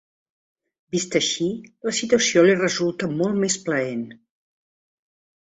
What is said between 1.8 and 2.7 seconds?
la situació li